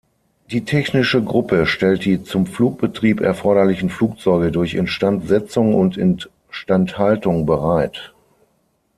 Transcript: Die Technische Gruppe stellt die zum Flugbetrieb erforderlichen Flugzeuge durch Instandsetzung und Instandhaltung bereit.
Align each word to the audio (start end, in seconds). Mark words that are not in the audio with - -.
Die 0.49 0.65
Technische 0.65 1.23
Gruppe 1.23 1.67
stellt 1.67 2.05
die 2.05 2.23
zum 2.23 2.47
Flugbetrieb 2.47 3.21
erforderlichen 3.21 3.91
Flugzeuge 3.91 4.51
durch 4.51 4.73
Instandsetzung 4.73 5.75
und 5.75 5.95
Instandhaltung 5.95 7.45
bereit. 7.45 8.11